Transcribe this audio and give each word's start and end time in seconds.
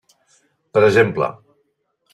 Per 0.79 0.83
exemple. 0.87 1.31